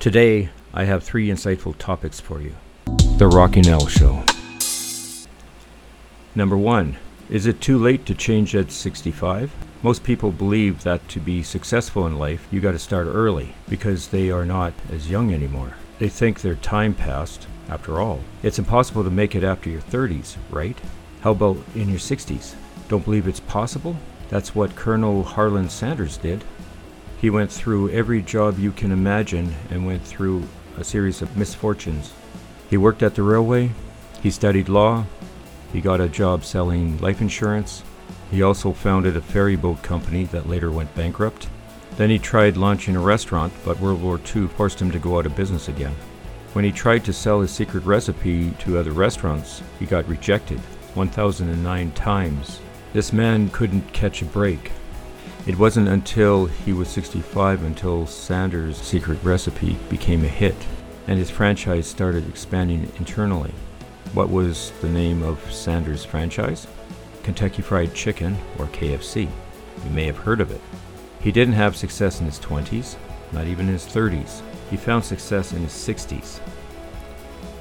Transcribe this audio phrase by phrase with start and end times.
[0.00, 2.54] Today, I have three insightful topics for you.
[3.18, 4.24] The Rocky Nell Show.
[6.34, 6.96] Number one,
[7.28, 9.52] is it too late to change at 65?
[9.82, 14.08] Most people believe that to be successful in life, you got to start early because
[14.08, 15.74] they are not as young anymore.
[15.98, 18.20] They think their time passed, after all.
[18.42, 20.78] It's impossible to make it after your 30s, right?
[21.20, 22.54] How about in your 60s?
[22.88, 23.96] Don't believe it's possible?
[24.30, 26.42] That's what Colonel Harlan Sanders did.
[27.20, 30.44] He went through every job you can imagine and went through
[30.78, 32.12] a series of misfortunes.
[32.70, 33.72] He worked at the railway,
[34.22, 35.04] he studied law,
[35.70, 37.82] he got a job selling life insurance.
[38.30, 41.48] He also founded a ferry boat company that later went bankrupt.
[41.96, 45.26] Then he tried launching a restaurant, but World War II forced him to go out
[45.26, 45.94] of business again.
[46.54, 50.58] When he tried to sell his secret recipe to other restaurants, he got rejected
[50.94, 52.60] 1,009 times.
[52.92, 54.72] This man couldn't catch a break.
[55.46, 60.56] It wasn't until he was 65 until Sanders' secret recipe became a hit
[61.06, 63.52] and his franchise started expanding internally.
[64.12, 66.66] What was the name of Sanders' franchise?
[67.22, 69.28] Kentucky Fried Chicken, or KFC.
[69.84, 70.60] You may have heard of it.
[71.20, 72.96] He didn't have success in his 20s,
[73.32, 74.42] not even in his 30s.
[74.68, 76.38] He found success in his 60s.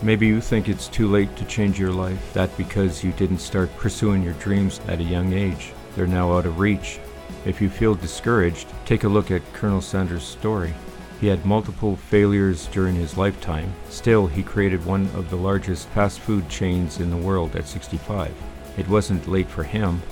[0.00, 3.74] Maybe you think it's too late to change your life, that because you didn't start
[3.76, 7.00] pursuing your dreams at a young age, they're now out of reach
[7.44, 10.74] if you feel discouraged, take a look at Colonel Sanders' story.
[11.20, 13.72] He had multiple failures during his lifetime.
[13.88, 18.32] Still, he created one of the largest fast food chains in the world at 65.
[18.76, 20.02] It wasn't late for him.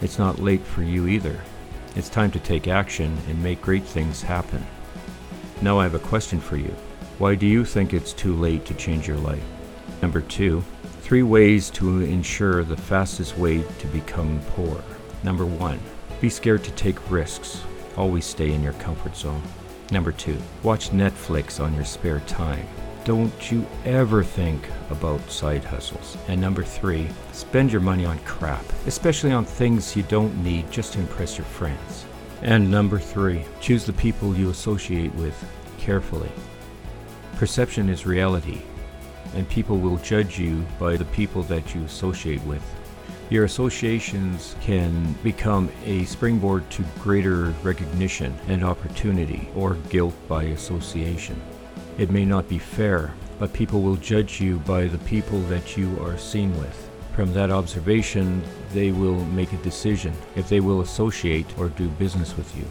[0.00, 1.40] It's not late for you either.
[1.94, 4.66] It's time to take action and make great things happen.
[5.62, 6.74] Now I have a question for you.
[7.18, 9.42] Why do you think it's too late to change your life?
[10.00, 10.62] Number two,
[11.00, 14.82] three ways to ensure the fastest way to become poor.
[15.24, 15.80] Number one,
[16.20, 17.62] be scared to take risks.
[17.96, 19.42] Always stay in your comfort zone.
[19.90, 22.66] Number two, watch Netflix on your spare time.
[23.04, 26.18] Don't you ever think about side hustles.
[26.28, 30.92] And number three, spend your money on crap, especially on things you don't need just
[30.92, 32.04] to impress your friends.
[32.42, 35.36] And number three, choose the people you associate with
[35.78, 36.30] carefully.
[37.36, 38.60] Perception is reality,
[39.34, 42.62] and people will judge you by the people that you associate with.
[43.30, 51.38] Your associations can become a springboard to greater recognition and opportunity, or guilt by association.
[51.98, 56.02] It may not be fair, but people will judge you by the people that you
[56.02, 56.88] are seen with.
[57.14, 62.34] From that observation, they will make a decision if they will associate or do business
[62.34, 62.64] with you.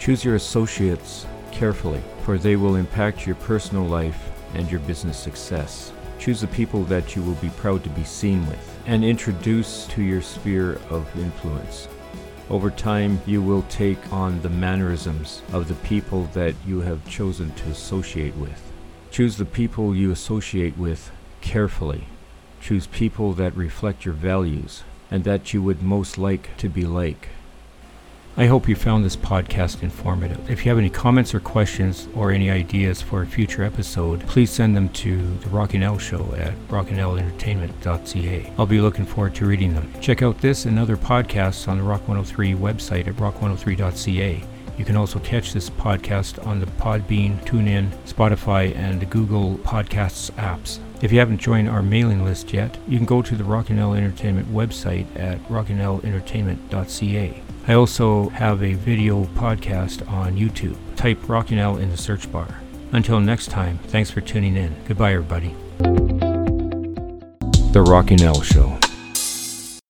[0.00, 5.92] Choose your associates carefully, for they will impact your personal life and your business success.
[6.18, 10.02] Choose the people that you will be proud to be seen with and introduce to
[10.02, 11.88] your sphere of influence.
[12.48, 17.52] Over time, you will take on the mannerisms of the people that you have chosen
[17.54, 18.62] to associate with.
[19.10, 21.10] Choose the people you associate with
[21.40, 22.04] carefully.
[22.60, 27.28] Choose people that reflect your values and that you would most like to be like.
[28.38, 30.50] I hope you found this podcast informative.
[30.50, 34.50] If you have any comments or questions or any ideas for a future episode, please
[34.50, 38.52] send them to the Rocky Nell Show at rockynellentertainment.ca.
[38.58, 39.90] I'll be looking forward to reading them.
[40.02, 44.44] Check out this and other podcasts on the Rock 103 website at rock103.ca.
[44.76, 50.30] You can also catch this podcast on the Podbean, TuneIn, Spotify, and the Google Podcasts
[50.32, 50.78] apps.
[51.00, 53.94] If you haven't joined our mailing list yet, you can go to the Rocky Nell
[53.94, 57.42] Entertainment website at rockynellentertainment.ca.
[57.68, 60.76] I also have a video podcast on YouTube.
[60.94, 62.60] Type Rocky Nell in the search bar.
[62.92, 64.76] Until next time, thanks for tuning in.
[64.86, 65.52] Goodbye, everybody.
[67.72, 68.78] The Rocky Nell Show.